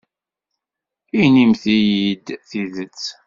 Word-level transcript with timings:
Inimt-iyi-d 1.21 2.27
tidet. 2.49 3.03